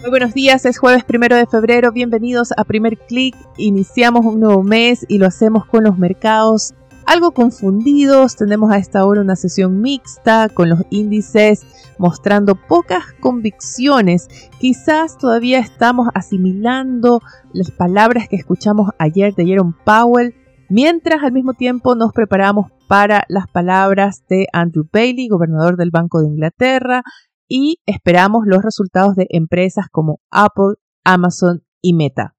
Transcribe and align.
Muy 0.00 0.10
buenos 0.10 0.32
días, 0.32 0.64
es 0.64 0.78
jueves 0.78 1.02
primero 1.02 1.34
de 1.34 1.46
febrero, 1.46 1.90
bienvenidos 1.90 2.52
a 2.56 2.62
Primer 2.62 2.96
Click. 2.96 3.34
Iniciamos 3.56 4.24
un 4.24 4.38
nuevo 4.38 4.62
mes 4.62 5.04
y 5.08 5.18
lo 5.18 5.26
hacemos 5.26 5.66
con 5.66 5.82
los 5.82 5.98
mercados 5.98 6.72
algo 7.04 7.32
confundidos. 7.32 8.36
Tenemos 8.36 8.70
a 8.70 8.78
esta 8.78 9.04
hora 9.04 9.22
una 9.22 9.34
sesión 9.34 9.80
mixta 9.80 10.50
con 10.50 10.68
los 10.68 10.82
índices 10.90 11.66
mostrando 11.98 12.54
pocas 12.54 13.02
convicciones. 13.18 14.28
Quizás 14.60 15.18
todavía 15.18 15.58
estamos 15.58 16.08
asimilando 16.14 17.20
las 17.52 17.72
palabras 17.72 18.28
que 18.28 18.36
escuchamos 18.36 18.90
ayer 18.98 19.34
de 19.34 19.46
Jerome 19.46 19.74
Powell, 19.84 20.36
mientras 20.68 21.24
al 21.24 21.32
mismo 21.32 21.54
tiempo 21.54 21.96
nos 21.96 22.12
preparamos 22.12 22.70
para 22.86 23.24
las 23.28 23.48
palabras 23.48 24.22
de 24.28 24.46
Andrew 24.52 24.86
Bailey, 24.92 25.28
gobernador 25.28 25.76
del 25.76 25.90
Banco 25.90 26.20
de 26.20 26.28
Inglaterra, 26.28 27.02
y 27.48 27.80
esperamos 27.86 28.42
los 28.46 28.62
resultados 28.62 29.16
de 29.16 29.26
empresas 29.30 29.86
como 29.90 30.20
Apple, 30.30 30.74
Amazon 31.04 31.64
y 31.80 31.94
Meta. 31.94 32.34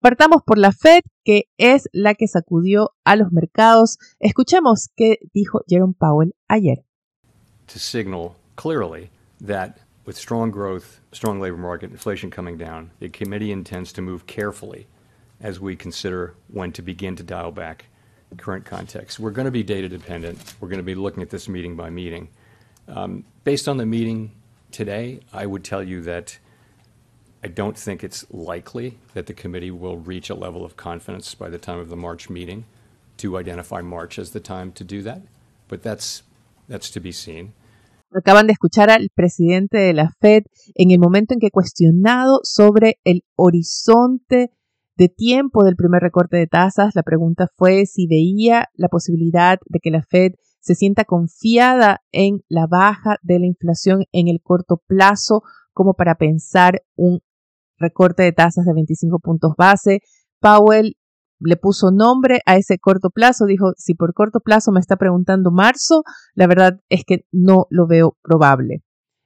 Partamos 0.00 0.42
por 0.44 0.58
la 0.58 0.72
Fed, 0.72 1.02
que 1.24 1.44
es 1.58 1.88
la 1.92 2.14
que 2.14 2.26
sacudió 2.26 2.90
a 3.04 3.16
los 3.16 3.32
mercados. 3.32 3.98
Escuchemos 4.18 4.88
qué 4.96 5.18
dijo 5.34 5.60
Jerome 5.68 5.94
Powell 5.98 6.34
ayer. 6.48 6.84
To 7.66 7.78
signal 7.78 8.34
clearly 8.56 9.10
that 9.40 9.78
with 10.06 10.16
strong 10.16 10.50
growth, 10.50 11.00
strong 11.12 11.40
labor 11.40 11.58
market, 11.58 11.90
inflation 11.90 12.30
coming 12.30 12.56
down, 12.56 12.90
the 12.98 13.10
committee 13.10 13.52
intends 13.52 13.92
to 13.92 14.02
move 14.02 14.26
carefully 14.26 14.86
as 15.40 15.60
we 15.60 15.76
consider 15.76 16.34
when 16.48 16.72
to 16.72 16.82
begin 16.82 17.14
to 17.16 17.22
dial 17.22 17.52
back 17.52 17.86
current 18.36 18.64
context. 18.64 19.18
We're 19.18 19.30
going 19.30 19.46
to 19.46 19.50
be 19.50 19.62
data 19.62 19.88
dependent. 19.88 20.38
We're 20.60 20.68
going 20.68 20.78
to 20.78 20.84
be 20.84 20.94
looking 20.94 21.22
at 21.22 21.30
this 21.30 21.48
meeting 21.48 21.76
by 21.76 21.90
meeting. 21.90 22.28
Um, 22.88 23.24
based 23.44 23.68
on 23.68 23.76
the 23.76 23.86
meeting 23.86 24.32
today, 24.72 25.20
I 25.32 25.46
would 25.46 25.64
tell 25.64 25.82
you 25.82 26.00
that 26.02 26.38
I 27.42 27.48
don't 27.48 27.76
think 27.76 28.04
it's 28.04 28.26
likely 28.30 28.98
that 29.14 29.26
the 29.26 29.34
committee 29.34 29.70
will 29.70 29.96
reach 29.96 30.30
a 30.30 30.34
level 30.34 30.64
of 30.64 30.76
confidence 30.76 31.34
by 31.34 31.48
the 31.48 31.58
time 31.58 31.78
of 31.78 31.88
the 31.88 31.96
March 31.96 32.28
meeting 32.28 32.64
to 33.18 33.38
identify 33.38 33.80
March 33.80 34.18
as 34.18 34.30
the 34.30 34.40
time 34.40 34.72
to 34.72 34.84
do 34.84 35.02
that, 35.02 35.22
but 35.68 35.82
that's 35.82 36.22
that's 36.68 36.90
to 36.90 37.00
be 37.00 37.12
seen. 37.12 37.52
Acaban 38.12 38.46
de 38.46 38.52
escuchar 38.52 38.90
al 38.90 39.08
presidente 39.14 39.78
de 39.78 39.92
la 39.92 40.10
Fed 40.20 40.42
en 40.74 40.90
el 40.90 40.98
momento 40.98 41.32
en 41.34 41.40
que 41.40 41.50
cuestionado 41.50 42.40
sobre 42.42 42.98
el 43.04 43.22
horizonte 43.36 44.50
de 44.96 45.08
tiempo 45.08 45.64
del 45.64 45.76
primer 45.76 46.02
recorte 46.02 46.36
de 46.36 46.46
tasas, 46.46 46.94
la 46.94 47.02
pregunta 47.02 47.46
fue 47.56 47.86
si 47.86 48.06
veía 48.06 48.66
la 48.74 48.88
posibilidad 48.88 49.58
de 49.66 49.78
que 49.80 49.90
la 49.90 50.02
Fed 50.02 50.32
se 50.60 50.74
sienta 50.74 51.04
confiada 51.04 52.00
en 52.12 52.42
la 52.48 52.66
baja 52.66 53.16
de 53.22 53.38
la 53.38 53.46
inflación 53.46 54.04
en 54.12 54.28
el 54.28 54.40
corto 54.42 54.82
plazo 54.86 55.42
como 55.72 55.94
para 55.94 56.16
pensar 56.16 56.82
un 56.96 57.20
recorte 57.78 58.22
de 58.22 58.32
tasas 58.32 58.66
de 58.66 58.74
25 58.74 59.18
puntos 59.18 59.54
base. 59.56 60.00
Powell 60.40 60.96
le 61.40 61.56
puso 61.56 61.90
nombre 61.90 62.40
a 62.46 62.56
ese 62.56 62.78
corto 62.78 63.10
plazo, 63.10 63.46
dijo, 63.46 63.72
si 63.76 63.94
por 63.94 64.12
corto 64.12 64.40
plazo 64.40 64.72
me 64.72 64.80
está 64.80 64.96
preguntando 64.96 65.50
marzo, 65.50 66.02
la 66.34 66.46
verdad 66.46 66.80
es 66.90 67.04
que 67.04 67.24
no 67.32 67.66
lo 67.70 67.86
veo 67.86 68.16
probable. 68.22 68.82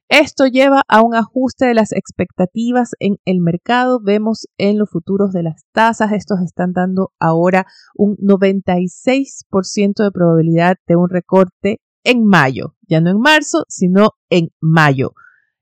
Esto 0.08 0.46
lleva 0.46 0.82
a 0.86 1.02
un 1.02 1.14
ajuste 1.14 1.66
de 1.66 1.74
las 1.74 1.92
expectativas 1.92 2.90
en 2.98 3.16
el 3.24 3.40
mercado. 3.40 4.00
Vemos 4.02 4.46
en 4.58 4.78
los 4.78 4.90
futuros 4.90 5.32
de 5.32 5.42
las 5.42 5.64
tasas, 5.72 6.12
estos 6.12 6.40
están 6.40 6.72
dando 6.72 7.12
ahora 7.18 7.66
un 7.94 8.16
96% 8.16 10.04
de 10.04 10.10
probabilidad 10.12 10.76
de 10.86 10.96
un 10.96 11.08
recorte 11.08 11.80
en 12.04 12.24
mayo, 12.24 12.76
ya 12.82 13.00
no 13.00 13.10
en 13.10 13.18
marzo, 13.18 13.64
sino 13.68 14.10
en 14.28 14.50
mayo. 14.60 15.12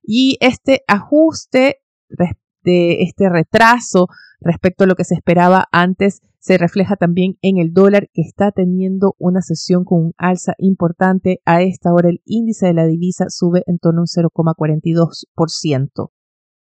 Y 0.03 0.39
este 0.41 0.83
ajuste 0.89 1.77
de 2.65 3.03
este 3.03 3.29
retraso 3.29 4.09
respecto 4.41 4.85
a 4.85 4.87
lo 4.89 4.97
que 4.97 5.05
se 5.05 5.15
esperaba 5.15 5.69
antes 5.71 6.21
se 6.43 6.59
refleja 6.59 6.97
también 6.97 7.39
en 7.41 7.57
el 7.59 7.73
dólar 7.73 8.09
que 8.13 8.23
está 8.23 8.51
teniendo 8.51 9.15
una 9.19 9.41
sesión 9.43 9.85
con 9.85 10.07
un 10.07 10.13
alza 10.17 10.55
importante. 10.59 11.41
A 11.45 11.63
esta 11.63 11.95
hora 11.95 12.09
el 12.09 12.21
índice 12.25 12.67
de 12.67 12.75
la 12.75 12.85
divisa 12.85 13.27
sube 13.29 13.63
en 13.67 13.79
torno 13.79 14.01
a 14.01 14.03
un 14.03 14.09
0,42%. 14.09 16.11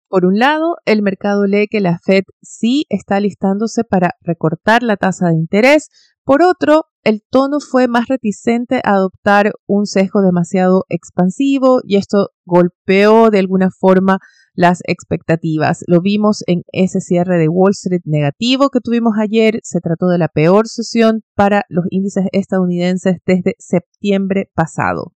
Por 0.09 0.27
un 0.27 0.41
lado, 0.41 0.75
el 0.87 1.03
mercado 1.03 1.47
lee 1.47 1.69
que 1.71 1.79
la 1.79 2.01
Fed 2.05 2.25
sí 2.43 2.85
está 2.89 3.21
listándose 3.21 3.85
para 3.85 4.17
recortar 4.23 4.83
la 4.83 4.97
tasa 4.97 5.29
de 5.29 5.37
interés. 5.37 5.89
Por 6.25 6.43
otro, 6.43 6.87
el 7.05 7.23
tono 7.31 7.61
fue 7.61 7.87
más 7.87 8.09
reticente 8.09 8.81
a 8.83 8.95
adoptar 8.95 9.53
un 9.69 9.87
sesgo 9.87 10.21
demasiado 10.21 10.85
expansivo 10.89 11.81
y 11.85 11.95
esto 11.95 12.31
golpeó 12.45 13.31
de 13.31 13.39
alguna 13.39 13.69
forma 13.71 14.19
las 14.61 14.81
expectativas. 14.87 15.83
Lo 15.87 16.03
vimos 16.03 16.45
en 16.47 16.65
ese 16.71 17.01
cierre 17.01 17.39
de 17.39 17.49
Wall 17.49 17.71
Street 17.71 18.03
negativo 18.05 18.69
que 18.69 18.81
tuvimos 18.81 19.15
ayer. 19.19 19.59
Se 19.63 19.81
trató 19.81 20.09
de 20.09 20.19
la 20.19 20.29
peor 20.29 20.69
sesión 20.69 21.23
para 21.35 21.65
los 21.71 21.87
índices 21.89 22.27
estadounidenses 22.33 23.17
desde 23.25 23.55
septiembre 23.59 24.51
pasado. 24.55 25.15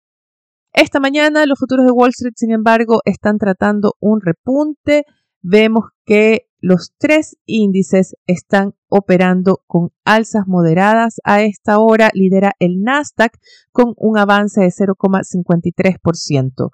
Esta 0.74 1.00
mañana 1.00 1.48
los 1.48 1.58
futuros 1.58 1.88
de 1.88 1.92
Wall 1.92 2.12
Street, 2.12 2.36
sin 2.36 2.52
embargo, 2.52 3.00
están 3.04 3.40
tratando 3.40 3.96
un 4.00 4.22
repunte. 4.22 5.06
Vemos 5.42 5.86
que 6.06 6.46
los 6.60 6.94
tres 7.00 7.36
índices 7.48 8.16
están 8.28 8.76
operando 8.90 9.64
con 9.66 9.90
alzas 10.06 10.44
moderadas. 10.46 11.16
A 11.24 11.42
esta 11.42 11.80
hora 11.80 12.12
lidera 12.14 12.52
el 12.60 12.84
Nasdaq 12.84 13.40
con 13.72 13.96
un 13.98 14.20
avance 14.20 14.62
de 14.62 14.68
0,53% 14.68 16.70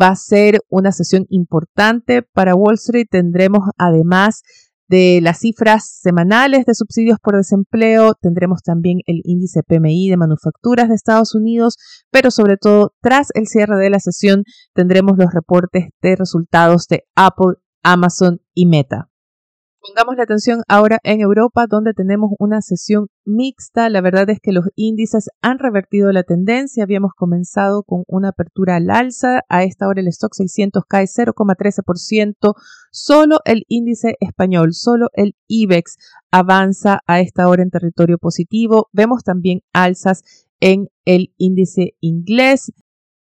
va 0.00 0.08
a 0.08 0.16
ser 0.16 0.60
una 0.68 0.92
sesión 0.92 1.26
importante 1.28 2.22
para 2.22 2.54
Wall 2.54 2.74
Street. 2.74 3.06
Tendremos 3.10 3.60
además 3.78 4.42
de 4.88 5.20
las 5.22 5.38
cifras 5.38 6.00
semanales 6.02 6.66
de 6.66 6.74
subsidios 6.74 7.18
por 7.22 7.36
desempleo, 7.36 8.12
tendremos 8.20 8.62
también 8.62 8.98
el 9.06 9.22
índice 9.24 9.62
PMI 9.62 10.10
de 10.10 10.18
manufacturas 10.18 10.90
de 10.90 10.94
Estados 10.94 11.34
Unidos, 11.34 11.78
pero 12.10 12.30
sobre 12.30 12.58
todo 12.58 12.92
tras 13.00 13.28
el 13.32 13.46
cierre 13.46 13.76
de 13.78 13.88
la 13.88 14.00
sesión 14.00 14.44
tendremos 14.74 15.16
los 15.16 15.32
reportes 15.32 15.88
de 16.02 16.14
resultados 16.14 16.88
de 16.88 17.04
Apple, 17.14 17.54
Amazon 17.82 18.42
y 18.52 18.66
Meta. 18.66 19.11
Pongamos 19.84 20.14
la 20.16 20.22
atención 20.22 20.62
ahora 20.68 21.00
en 21.02 21.20
Europa, 21.20 21.66
donde 21.68 21.92
tenemos 21.92 22.30
una 22.38 22.60
sesión 22.60 23.08
mixta. 23.24 23.90
La 23.90 24.00
verdad 24.00 24.30
es 24.30 24.38
que 24.40 24.52
los 24.52 24.66
índices 24.76 25.28
han 25.40 25.58
revertido 25.58 26.12
la 26.12 26.22
tendencia. 26.22 26.84
Habíamos 26.84 27.14
comenzado 27.16 27.82
con 27.82 28.04
una 28.06 28.28
apertura 28.28 28.76
al 28.76 28.90
alza. 28.90 29.40
A 29.48 29.64
esta 29.64 29.88
hora 29.88 30.00
el 30.00 30.06
stock 30.06 30.34
600 30.34 30.84
cae 30.88 31.06
0,13%. 31.06 32.54
Solo 32.92 33.38
el 33.44 33.64
índice 33.66 34.14
español, 34.20 34.72
solo 34.72 35.08
el 35.14 35.34
IBEX 35.48 35.96
avanza 36.30 37.00
a 37.08 37.18
esta 37.18 37.48
hora 37.48 37.64
en 37.64 37.70
territorio 37.70 38.18
positivo. 38.18 38.88
Vemos 38.92 39.24
también 39.24 39.62
alzas 39.72 40.22
en 40.60 40.86
el 41.04 41.34
índice 41.38 41.96
inglés. 41.98 42.70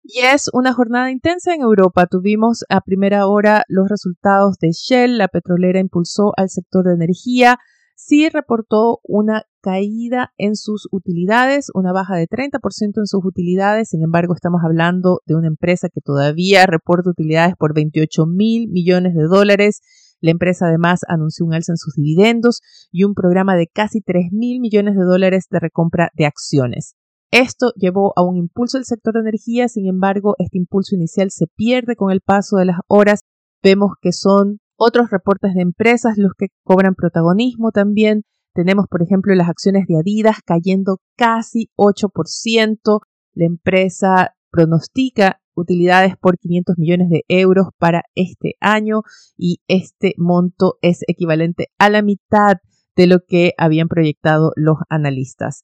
Y 0.06 0.20
es 0.20 0.50
una 0.52 0.74
jornada 0.74 1.12
intensa 1.12 1.54
en 1.54 1.62
Europa. 1.62 2.08
Tuvimos 2.08 2.66
a 2.68 2.82
primera 2.82 3.26
hora 3.26 3.64
los 3.70 3.88
resultados 3.88 4.58
de 4.60 4.72
Shell, 4.74 5.18
la 5.18 5.30
petrolera 5.30 5.80
impulsó 5.80 6.34
al 6.36 6.50
sector 6.50 6.84
de 6.86 6.96
energía. 6.96 7.58
Sí 7.96 8.28
reportó 8.28 9.00
una 9.04 9.44
caída 9.62 10.34
en 10.38 10.58
sus 10.58 10.90
utilidades, 10.92 11.68
una 11.74 11.94
baja 11.94 12.18
de 12.18 12.28
30% 12.28 12.98
en 12.98 13.06
sus 13.06 13.24
utilidades. 13.24 13.90
Sin 13.90 14.04
embargo, 14.04 14.34
estamos 14.34 14.62
hablando 14.66 15.22
de 15.26 15.36
una 15.36 15.48
empresa 15.48 15.88
que 15.88 16.02
todavía 16.02 16.66
reporta 16.66 17.10
utilidades 17.10 17.56
por 17.58 17.74
28 17.74 18.26
mil 18.26 18.68
millones 18.68 19.16
de 19.16 19.24
dólares. 19.24 19.80
La 20.20 20.32
empresa 20.32 20.68
además 20.68 21.00
anunció 21.08 21.46
un 21.46 21.54
alza 21.54 21.72
en 21.72 21.78
sus 21.78 21.94
dividendos 21.96 22.60
y 22.92 23.06
un 23.06 23.14
programa 23.14 23.56
de 23.56 23.68
casi 23.68 24.02
3 24.02 24.34
mil 24.34 24.60
millones 24.60 24.98
de 24.98 25.04
dólares 25.06 25.48
de 25.50 25.60
recompra 25.62 26.10
de 26.14 26.26
acciones. 26.26 26.98
Esto 27.34 27.72
llevó 27.76 28.14
a 28.16 28.22
un 28.22 28.38
impulso 28.38 28.78
del 28.78 28.86
sector 28.86 29.16
de 29.16 29.22
energía, 29.22 29.68
sin 29.68 29.88
embargo, 29.88 30.36
este 30.38 30.60
impulso 30.60 30.94
inicial 30.94 31.32
se 31.32 31.48
pierde 31.48 31.96
con 31.96 32.12
el 32.12 32.22
paso 32.22 32.58
de 32.58 32.66
las 32.66 32.78
horas. 32.88 33.22
Vemos 33.64 33.94
que 34.00 34.12
son 34.12 34.60
otros 34.76 35.10
reportes 35.10 35.56
de 35.56 35.64
empresas 35.64 36.20
los 36.20 36.34
que 36.38 36.50
cobran 36.64 36.94
protagonismo 36.94 37.72
también. 37.72 38.22
Tenemos, 38.54 38.86
por 38.88 39.02
ejemplo, 39.02 39.34
las 39.34 39.50
acciones 39.50 39.88
de 39.88 39.98
Adidas 39.98 40.42
cayendo 40.46 41.00
casi 41.18 41.72
8%. 41.76 43.00
La 43.34 43.46
empresa 43.46 44.36
pronostica 44.52 45.42
utilidades 45.56 46.14
por 46.22 46.38
500 46.38 46.78
millones 46.78 47.10
de 47.10 47.24
euros 47.30 47.70
para 47.80 48.04
este 48.14 48.58
año 48.60 49.02
y 49.36 49.58
este 49.68 50.14
monto 50.18 50.76
es 50.84 51.00
equivalente 51.08 51.70
a 51.80 51.90
la 51.90 52.04
mitad 52.04 52.58
de 52.96 53.08
lo 53.08 53.22
que 53.28 53.54
habían 53.58 53.88
proyectado 53.88 54.52
los 54.56 54.78
analistas. 54.88 55.64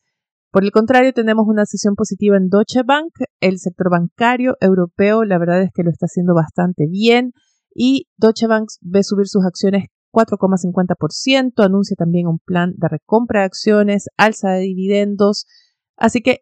Por 0.52 0.64
el 0.64 0.72
contrario, 0.72 1.14
tenemos 1.14 1.46
una 1.48 1.66
sesión 1.66 1.96
positiva 1.96 2.36
en 2.36 2.50
Deutsche 2.50 2.82
Bank. 2.84 3.12
El 3.40 3.60
sector 3.60 3.92
bancario 3.92 4.56
europeo, 4.62 5.24
la 5.24 5.38
verdad 5.38 5.62
es 5.62 5.70
que 5.74 5.84
lo 5.84 5.92
está 5.92 6.06
haciendo 6.06 6.34
bastante 6.34 6.88
bien 6.90 7.34
y 7.74 8.08
Deutsche 8.18 8.48
Bank 8.48 8.68
ve 8.82 9.04
subir 9.04 9.28
sus 9.28 9.46
acciones 9.46 9.86
4,50%, 10.12 11.64
anuncia 11.64 11.96
también 11.96 12.28
un 12.28 12.40
plan 12.40 12.74
de 12.78 12.88
recompra 12.88 13.42
de 13.42 13.46
acciones, 13.46 14.08
alza 14.18 14.50
de 14.50 14.62
dividendos. 14.62 15.46
Así 15.96 16.22
que 16.22 16.40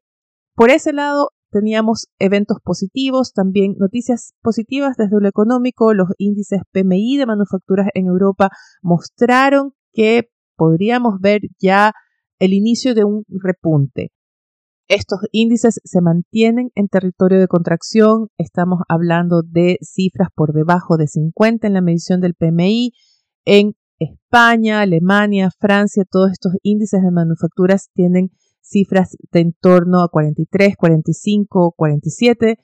por 0.56 0.70
ese 0.70 0.94
lado 0.94 1.32
teníamos 1.52 2.08
eventos 2.18 2.58
positivos, 2.64 3.34
también 3.34 3.76
noticias 3.78 4.34
positivas 4.42 4.96
desde 4.98 5.20
lo 5.20 5.28
económico. 5.28 5.94
Los 5.94 6.10
índices 6.18 6.62
PMI 6.72 7.18
de 7.18 7.26
manufacturas 7.26 7.88
en 7.94 8.08
Europa 8.08 8.50
mostraron 8.82 9.74
que 9.92 10.30
podríamos 10.56 11.20
ver 11.20 11.42
ya 11.60 11.92
el 12.40 12.54
inicio 12.54 12.94
de 12.96 13.04
un 13.04 13.24
repunte. 13.30 14.12
Estos 14.90 15.20
índices 15.32 15.82
se 15.84 16.02
mantienen 16.02 16.72
en 16.76 16.88
territorio 16.88 17.40
de 17.40 17.48
contracción, 17.48 18.30
estamos 18.38 18.80
hablando 18.88 19.42
de 19.42 19.78
cifras 19.82 20.30
por 20.34 20.54
debajo 20.54 20.96
de 20.96 21.08
50 21.08 21.68
en 21.68 21.74
la 21.74 21.82
medición 21.82 22.22
del 22.22 22.36
PMI. 22.36 22.94
En 23.44 23.74
España, 24.00 24.80
Alemania, 24.80 25.50
Francia, 25.60 26.04
todos 26.10 26.32
estos 26.32 26.54
índices 26.62 27.02
de 27.02 27.12
manufacturas 27.12 27.90
tienen 27.94 28.30
cifras 28.62 29.18
de 29.32 29.42
en 29.42 29.54
torno 29.60 30.02
a 30.02 30.10
43, 30.10 30.76
45, 30.78 31.74
47. 31.76 32.58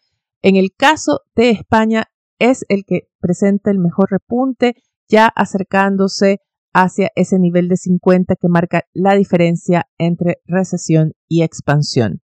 En 0.43 0.55
el 0.55 0.71
caso 0.77 1.21
de 1.35 1.49
España 1.49 2.05
es 2.39 2.65
el 2.69 2.83
que 2.85 3.07
presenta 3.19 3.71
el 3.71 3.79
mejor 3.79 4.11
repunte, 4.11 4.75
ya 5.09 5.27
acercándose 5.27 6.39
hacia 6.73 7.09
ese 7.15 7.39
nivel 7.39 7.67
de 7.67 7.77
50 7.77 8.35
que 8.35 8.47
marca 8.49 8.83
la 8.93 9.15
diferencia 9.15 9.87
entre 9.97 10.37
recesión 10.45 11.13
y 11.27 11.43
expansión. 11.43 12.21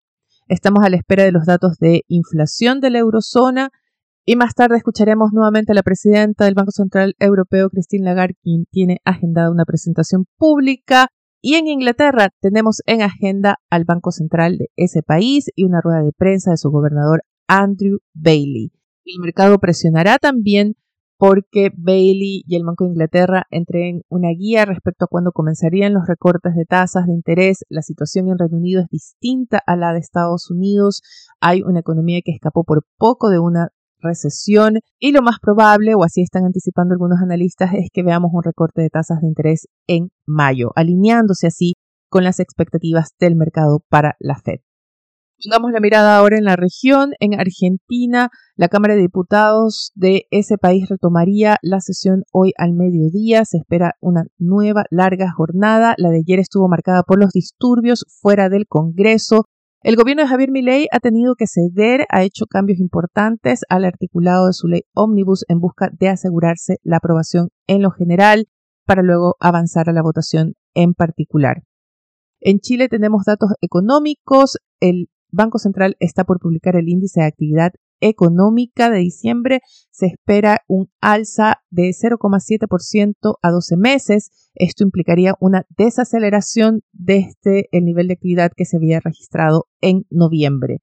Estamos 0.47 0.83
a 0.85 0.89
la 0.89 0.97
espera 0.97 1.23
de 1.23 1.33
los 1.33 1.45
datos 1.45 1.77
de 1.79 2.03
inflación 2.07 2.79
de 2.79 2.89
la 2.89 2.99
eurozona 2.99 3.69
y 4.25 4.35
más 4.35 4.55
tarde 4.55 4.77
escucharemos 4.77 5.31
nuevamente 5.33 5.71
a 5.71 5.75
la 5.75 5.83
presidenta 5.83 6.45
del 6.45 6.53
Banco 6.53 6.71
Central 6.71 7.15
Europeo, 7.19 7.69
Christine 7.69 8.05
Lagarde, 8.05 8.35
quien 8.41 8.65
tiene 8.71 8.97
agendada 9.05 9.51
una 9.51 9.65
presentación 9.65 10.25
pública. 10.37 11.07
Y 11.41 11.55
en 11.55 11.67
Inglaterra 11.67 12.29
tenemos 12.41 12.81
en 12.87 13.01
agenda 13.01 13.55
al 13.69 13.85
Banco 13.85 14.11
Central 14.11 14.57
de 14.57 14.67
ese 14.75 15.01
país 15.01 15.45
y 15.55 15.63
una 15.63 15.79
rueda 15.81 16.01
de 16.01 16.11
prensa 16.11 16.51
de 16.51 16.57
su 16.57 16.69
gobernador 16.69 17.23
Andrew 17.47 17.99
Bailey. 18.13 18.71
El 19.05 19.21
mercado 19.21 19.59
presionará 19.59 20.17
también 20.17 20.75
porque 21.17 21.71
Bailey 21.75 22.43
y 22.45 22.55
el 22.55 22.63
Banco 22.63 22.83
de 22.83 22.91
Inglaterra 22.91 23.43
entreguen 23.49 24.03
una 24.09 24.29
guía 24.29 24.65
respecto 24.65 25.05
a 25.05 25.07
cuándo 25.07 25.31
comenzarían 25.31 25.93
los 25.93 26.07
recortes 26.07 26.55
de 26.55 26.65
tasas 26.65 27.07
de 27.07 27.13
interés. 27.13 27.65
La 27.69 27.81
situación 27.81 28.29
en 28.29 28.37
Reino 28.37 28.57
Unido 28.57 28.81
es 28.81 28.87
distinta 28.89 29.61
a 29.65 29.75
la 29.75 29.93
de 29.93 29.99
Estados 29.99 30.51
Unidos. 30.51 31.01
Hay 31.41 31.63
una 31.63 31.79
economía 31.79 32.21
que 32.23 32.31
escapó 32.31 32.63
por 32.63 32.83
poco 32.97 33.29
de 33.29 33.39
una 33.39 33.69
recesión 33.99 34.79
y 34.99 35.11
lo 35.11 35.21
más 35.21 35.39
probable, 35.41 35.95
o 35.95 36.03
así 36.03 36.21
están 36.21 36.45
anticipando 36.45 36.93
algunos 36.93 37.19
analistas, 37.21 37.71
es 37.73 37.89
que 37.91 38.03
veamos 38.03 38.31
un 38.33 38.43
recorte 38.43 38.81
de 38.81 38.89
tasas 38.89 39.21
de 39.21 39.27
interés 39.27 39.67
en 39.87 40.09
mayo, 40.25 40.71
alineándose 40.75 41.47
así 41.47 41.73
con 42.09 42.23
las 42.23 42.39
expectativas 42.39 43.09
del 43.19 43.35
mercado 43.35 43.81
para 43.89 44.15
la 44.19 44.35
Fed. 44.35 44.66
Pongamos 45.43 45.71
la 45.71 45.79
mirada 45.79 46.17
ahora 46.17 46.39
en 46.39 46.45
la 46.45 46.55
región. 46.55 47.11
En 47.19 47.39
Argentina, 47.39 48.29
la 48.55 48.69
Cámara 48.69 48.95
de 48.95 49.01
Diputados 49.01 49.91
de 49.93 50.23
ese 50.31 50.57
país 50.57 50.89
retomaría 50.89 51.57
la 51.61 51.79
sesión 51.79 52.23
hoy 52.31 52.53
al 52.57 52.73
mediodía. 52.73 53.45
Se 53.45 53.57
espera 53.57 53.93
una 54.01 54.23
nueva 54.39 54.85
larga 54.89 55.31
jornada. 55.31 55.93
La 55.99 56.09
de 56.09 56.23
ayer 56.25 56.39
estuvo 56.39 56.67
marcada 56.67 57.03
por 57.03 57.19
los 57.19 57.33
disturbios 57.33 58.03
fuera 58.19 58.49
del 58.49 58.65
Congreso. 58.67 59.45
El 59.83 59.95
gobierno 59.95 60.23
de 60.23 60.27
Javier 60.27 60.49
Milei 60.49 60.87
ha 60.91 60.99
tenido 60.99 61.35
que 61.35 61.45
ceder, 61.45 62.07
ha 62.09 62.23
hecho 62.23 62.47
cambios 62.47 62.79
importantes 62.79 63.61
al 63.69 63.85
articulado 63.85 64.47
de 64.47 64.53
su 64.53 64.67
ley 64.67 64.81
Omnibus 64.95 65.45
en 65.49 65.59
busca 65.59 65.91
de 65.93 66.09
asegurarse 66.09 66.77
la 66.81 66.97
aprobación 66.97 67.49
en 67.67 67.83
lo 67.83 67.91
general 67.91 68.47
para 68.87 69.03
luego 69.03 69.35
avanzar 69.39 69.87
a 69.87 69.93
la 69.93 70.01
votación 70.01 70.55
en 70.73 70.95
particular. 70.95 71.61
En 72.39 72.57
Chile 72.59 72.89
tenemos 72.89 73.23
datos 73.25 73.51
económicos. 73.61 74.57
El 74.79 75.09
Banco 75.37 75.59
Central 75.59 75.95
está 75.99 76.25
por 76.25 76.39
publicar 76.39 76.75
el 76.75 76.89
índice 76.89 77.21
de 77.21 77.27
actividad 77.27 77.71
económica 78.01 78.89
de 78.89 78.97
diciembre. 78.97 79.61
Se 79.91 80.07
espera 80.07 80.61
un 80.67 80.89
alza 80.99 81.61
de 81.69 81.89
0,7% 81.89 83.35
a 83.41 83.51
12 83.51 83.77
meses. 83.77 84.51
Esto 84.55 84.83
implicaría 84.83 85.35
una 85.39 85.65
desaceleración 85.77 86.81
desde 86.91 87.69
el 87.71 87.85
nivel 87.85 88.07
de 88.07 88.15
actividad 88.15 88.51
que 88.55 88.65
se 88.65 88.77
había 88.77 88.99
registrado 88.99 89.67
en 89.79 90.05
noviembre. 90.09 90.79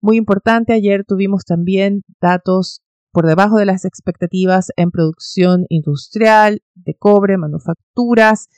Muy 0.00 0.16
importante, 0.16 0.72
ayer 0.72 1.04
tuvimos 1.04 1.44
también 1.44 2.02
datos 2.20 2.82
por 3.10 3.26
debajo 3.26 3.58
de 3.58 3.66
las 3.66 3.84
expectativas 3.84 4.70
en 4.76 4.90
producción 4.90 5.64
industrial, 5.68 6.62
de 6.74 6.94
cobre, 6.94 7.38
manufacturas 7.38 8.48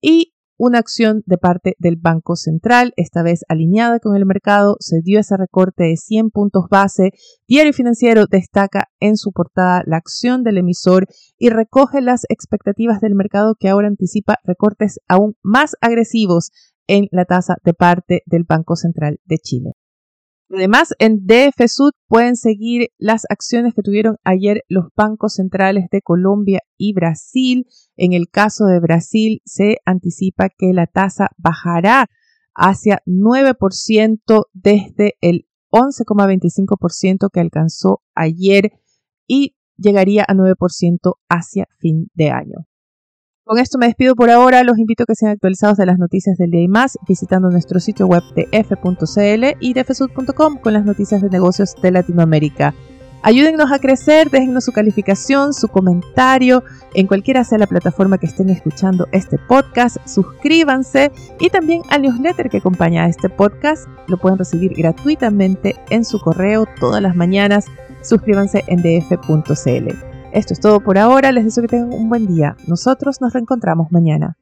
y 0.00 0.33
una 0.64 0.78
acción 0.78 1.22
de 1.26 1.36
parte 1.36 1.74
del 1.78 1.96
Banco 1.96 2.36
Central, 2.36 2.94
esta 2.96 3.22
vez 3.22 3.44
alineada 3.48 4.00
con 4.00 4.16
el 4.16 4.24
mercado, 4.24 4.76
se 4.80 5.02
dio 5.02 5.20
ese 5.20 5.36
recorte 5.36 5.84
de 5.84 5.96
100 5.98 6.30
puntos 6.30 6.64
base. 6.70 7.10
Diario 7.46 7.74
Financiero 7.74 8.24
destaca 8.26 8.88
en 8.98 9.18
su 9.18 9.32
portada 9.32 9.82
la 9.84 9.98
acción 9.98 10.42
del 10.42 10.56
emisor 10.56 11.06
y 11.36 11.50
recoge 11.50 12.00
las 12.00 12.22
expectativas 12.30 13.02
del 13.02 13.14
mercado 13.14 13.56
que 13.60 13.68
ahora 13.68 13.88
anticipa 13.88 14.38
recortes 14.42 15.00
aún 15.06 15.36
más 15.42 15.76
agresivos 15.82 16.50
en 16.86 17.08
la 17.10 17.26
tasa 17.26 17.56
de 17.62 17.74
parte 17.74 18.22
del 18.24 18.44
Banco 18.48 18.74
Central 18.74 19.20
de 19.26 19.36
Chile. 19.36 19.72
Además, 20.56 20.94
en 21.00 21.26
DF 21.26 21.66
Sud 21.66 21.90
pueden 22.06 22.36
seguir 22.36 22.90
las 22.96 23.24
acciones 23.28 23.74
que 23.74 23.82
tuvieron 23.82 24.16
ayer 24.22 24.62
los 24.68 24.86
bancos 24.96 25.34
centrales 25.34 25.86
de 25.90 26.00
Colombia 26.00 26.60
y 26.76 26.92
Brasil. 26.94 27.66
En 27.96 28.12
el 28.12 28.28
caso 28.30 28.66
de 28.66 28.78
Brasil, 28.78 29.40
se 29.44 29.78
anticipa 29.84 30.48
que 30.48 30.72
la 30.72 30.86
tasa 30.86 31.30
bajará 31.38 32.06
hacia 32.54 33.02
9% 33.04 34.44
desde 34.52 35.14
el 35.20 35.48
11,25% 35.72 37.30
que 37.32 37.40
alcanzó 37.40 38.02
ayer 38.14 38.70
y 39.26 39.56
llegaría 39.76 40.24
a 40.28 40.34
9% 40.34 41.14
hacia 41.28 41.66
fin 41.80 42.10
de 42.14 42.30
año. 42.30 42.66
Con 43.44 43.58
esto 43.58 43.76
me 43.76 43.86
despido 43.86 44.14
por 44.14 44.30
ahora. 44.30 44.64
Los 44.64 44.78
invito 44.78 45.02
a 45.02 45.06
que 45.06 45.14
sean 45.14 45.32
actualizados 45.32 45.76
de 45.76 45.84
las 45.84 45.98
noticias 45.98 46.38
del 46.38 46.50
día 46.50 46.62
y 46.62 46.68
más 46.68 46.98
visitando 47.06 47.50
nuestro 47.50 47.78
sitio 47.78 48.06
web 48.06 48.22
de 48.34 48.48
f.cl 48.52 49.56
y 49.60 49.74
de 49.74 49.84
con 50.62 50.72
las 50.72 50.84
noticias 50.86 51.20
de 51.20 51.28
negocios 51.28 51.74
de 51.82 51.90
Latinoamérica. 51.90 52.74
Ayúdennos 53.22 53.70
a 53.70 53.78
crecer, 53.78 54.30
déjennos 54.30 54.64
su 54.64 54.72
calificación, 54.72 55.52
su 55.52 55.68
comentario 55.68 56.62
en 56.94 57.06
cualquiera 57.06 57.44
sea 57.44 57.58
la 57.58 57.66
plataforma 57.66 58.16
que 58.16 58.26
estén 58.26 58.48
escuchando 58.48 59.08
este 59.12 59.38
podcast. 59.38 59.96
Suscríbanse 60.06 61.12
y 61.38 61.50
también 61.50 61.82
al 61.90 62.00
newsletter 62.00 62.48
que 62.48 62.58
acompaña 62.58 63.04
a 63.04 63.08
este 63.08 63.28
podcast. 63.28 63.86
Lo 64.08 64.16
pueden 64.16 64.38
recibir 64.38 64.72
gratuitamente 64.74 65.76
en 65.90 66.06
su 66.06 66.18
correo 66.18 66.66
todas 66.80 67.02
las 67.02 67.14
mañanas. 67.14 67.66
Suscríbanse 68.02 68.64
en 68.68 68.80
df.cl. 68.80 70.13
Esto 70.34 70.52
es 70.52 70.58
todo 70.58 70.80
por 70.80 70.98
ahora, 70.98 71.30
les 71.30 71.44
deseo 71.44 71.62
que 71.62 71.68
tengan 71.68 71.92
un 71.92 72.08
buen 72.08 72.26
día. 72.26 72.56
Nosotros 72.66 73.20
nos 73.20 73.32
reencontramos 73.32 73.92
mañana. 73.92 74.36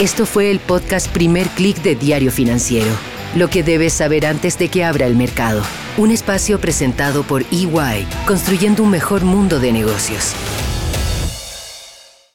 Esto 0.00 0.24
fue 0.24 0.52
el 0.52 0.60
podcast 0.60 1.12
Primer 1.12 1.48
Click 1.48 1.82
de 1.82 1.96
Diario 1.96 2.30
Financiero. 2.30 2.92
Lo 3.34 3.50
que 3.50 3.64
debes 3.64 3.92
saber 3.92 4.24
antes 4.24 4.56
de 4.56 4.68
que 4.68 4.84
abra 4.84 5.06
el 5.06 5.16
mercado. 5.16 5.62
Un 5.96 6.12
espacio 6.12 6.60
presentado 6.60 7.24
por 7.24 7.42
EY, 7.50 8.06
construyendo 8.24 8.84
un 8.84 8.90
mejor 8.90 9.24
mundo 9.24 9.58
de 9.58 9.72
negocios. 9.72 10.32